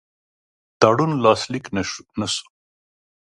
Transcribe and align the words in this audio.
تړون 0.79 1.11
لاسلیک 1.23 1.65
نه 2.19 2.27
سو. 2.33 2.45